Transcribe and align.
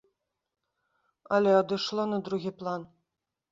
Але 1.37 1.51
адышло 1.61 2.03
на 2.17 2.21
другі 2.31 2.51
план. 2.65 2.81